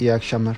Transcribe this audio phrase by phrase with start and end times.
[0.00, 0.56] İyi akşamlar.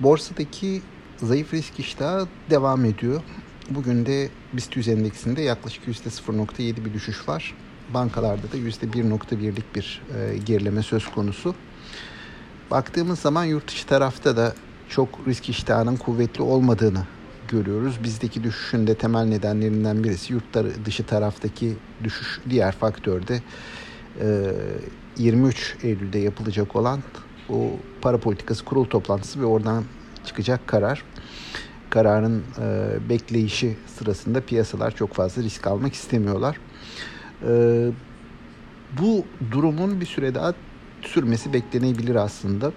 [0.00, 0.82] Borsadaki
[1.22, 3.22] zayıf risk iştahı devam ediyor.
[3.70, 7.54] Bugün de BIST 100 endeksinde yaklaşık %0.7 bir düşüş var.
[7.94, 11.54] Bankalarda da %1.1'lik bir e, gerileme söz konusu.
[12.70, 14.54] Baktığımız zaman yurt dışı tarafta da
[14.88, 17.06] çok risk iştahının kuvvetli olmadığını
[17.48, 18.04] görüyoruz.
[18.04, 20.44] Bizdeki düşüşün de temel nedenlerinden birisi yurt
[20.84, 21.74] dışı taraftaki
[22.04, 22.40] düşüş.
[22.50, 23.42] Diğer faktör de
[25.18, 27.02] 23 Eylül'de yapılacak olan
[27.50, 27.70] o
[28.00, 29.84] para politikası kurul toplantısı ve oradan
[30.24, 31.04] çıkacak karar.
[31.90, 36.56] Kararın e, bekleyişi sırasında piyasalar çok fazla risk almak istemiyorlar.
[37.48, 37.90] E,
[39.00, 40.54] bu durumun bir süre daha
[41.02, 42.72] sürmesi beklenebilir aslında.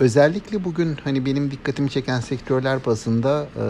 [0.00, 3.64] Özellikle bugün hani benim dikkatimi çeken sektörler bazında e,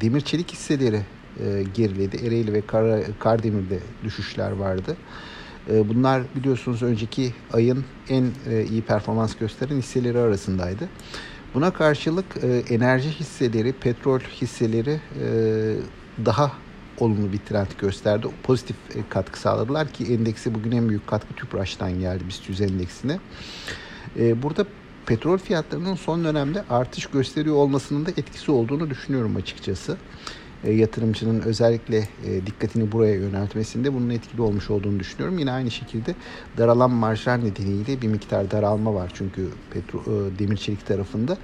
[0.00, 1.00] demir çelik hisseleri
[1.40, 2.26] e, geriledi.
[2.26, 4.96] Ereğli ve Kar, Kardemir'de düşüşler vardı.
[4.96, 5.35] E,
[5.68, 10.88] bunlar biliyorsunuz önceki ayın en e, iyi performans gösteren hisseleri arasındaydı.
[11.54, 15.28] Buna karşılık e, enerji hisseleri, petrol hisseleri e,
[16.24, 16.52] daha
[16.98, 18.28] olumlu bir trend gösterdi.
[18.42, 18.76] Pozitif
[19.08, 23.18] katkı sağladılar ki endeksi bugün en büyük katkı TÜPRAŞ'tan geldi BIST 100 endeksine.
[24.16, 24.66] Burada
[25.06, 29.96] petrol fiyatlarının son dönemde artış gösteriyor olmasının da etkisi olduğunu düşünüyorum açıkçası.
[30.66, 35.38] E, yatırımcının özellikle e, dikkatini buraya yöneltmesinde bunun etkili olmuş olduğunu düşünüyorum.
[35.38, 36.14] Yine aynı şekilde
[36.58, 41.38] daralan marjlar nedeniyle bir miktar daralma var çünkü petro, e, demir çelik tarafında.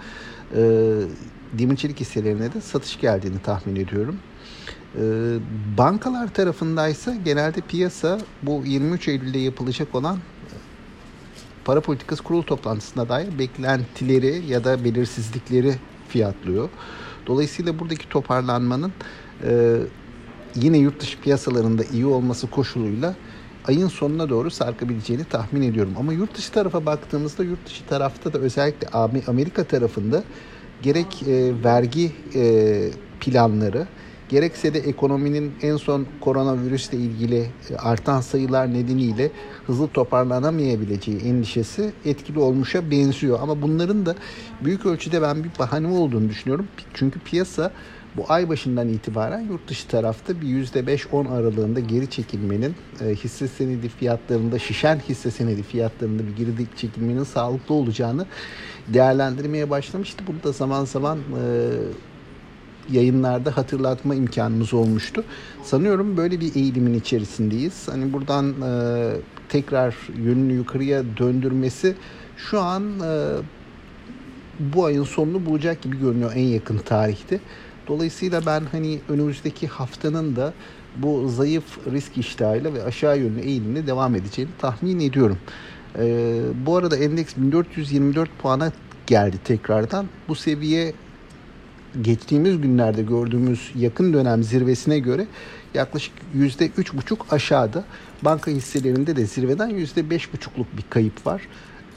[1.59, 4.19] Demir çelik hisselerine de satış geldiğini tahmin ediyorum.
[5.79, 10.19] Bankalar tarafındaysa genelde piyasa bu 23 Eylül'de yapılacak olan
[11.65, 15.75] para politikası kurulu toplantısına dair beklentileri ya da belirsizlikleri
[16.09, 16.69] fiyatlıyor.
[17.27, 18.93] Dolayısıyla buradaki toparlanmanın
[19.45, 19.79] e,
[20.55, 23.15] yine yurt dışı piyasalarında iyi olması koşuluyla
[23.65, 25.95] ayın sonuna doğru sarkabileceğini tahmin ediyorum.
[25.99, 28.89] Ama yurt dışı tarafa baktığımızda yurt dışı tarafta da özellikle
[29.27, 30.25] Amerika tarafında
[30.83, 33.87] gerek e, vergi e, planları
[34.33, 39.31] gerekse de ekonominin en son koronavirüsle ilgili e, artan sayılar nedeniyle
[39.67, 43.39] hızlı toparlanamayabileceği endişesi etkili olmuşa benziyor.
[43.43, 44.15] Ama bunların da
[44.65, 46.67] büyük ölçüde ben bir bahane olduğunu düşünüyorum.
[46.95, 47.73] Çünkü piyasa
[48.17, 53.89] bu ay başından itibaren yurt dışı tarafta bir %5-10 aralığında geri çekilmenin e, hisse senedi
[53.89, 58.27] fiyatlarında şişen hisse senedi fiyatlarında bir geri çekilmenin sağlıklı olacağını
[58.89, 60.25] değerlendirmeye başlamıştı.
[60.27, 61.43] Bunu da zaman zaman e,
[62.91, 65.25] yayınlarda hatırlatma imkanımız olmuştu.
[65.63, 67.89] Sanıyorum böyle bir eğilimin içerisindeyiz.
[67.89, 69.13] Hani buradan e,
[69.49, 71.95] tekrar yönünü yukarıya döndürmesi
[72.37, 73.37] şu an e,
[74.59, 77.41] bu ayın sonunu bulacak gibi görünüyor en yakın tarihte.
[77.89, 80.53] Dolayısıyla ben hani önümüzdeki haftanın da
[80.97, 85.39] bu zayıf risk iştahıyla ve aşağı yönlü eğilimle devam edeceğini tahmin ediyorum.
[85.99, 88.73] Ee, bu arada endeks 1424 puana
[89.07, 90.07] geldi tekrardan.
[90.29, 90.93] Bu seviye
[92.03, 95.27] geçtiğimiz günlerde gördüğümüz yakın dönem zirvesine göre
[95.75, 97.85] yaklaşık yüzde üç buçuk aşağıda.
[98.23, 101.43] Banka hisselerinde de zirveden yüzde beş buçukluk bir kayıp var.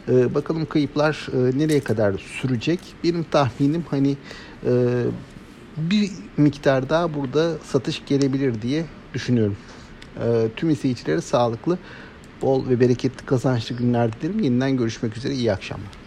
[0.10, 2.80] Ee, bakalım kayıplar e, nereye kadar sürecek?
[3.04, 4.18] Benim tahminim hani
[4.66, 5.04] e,
[5.78, 9.58] bir miktar daha burada satış gelebilir diye düşünüyorum.
[10.20, 11.78] E, tüm izleyicilere sağlıklı,
[12.42, 14.40] bol ve bereketli kazançlı günler dilerim.
[14.40, 15.34] Yeniden görüşmek üzere.
[15.34, 16.05] İyi akşamlar.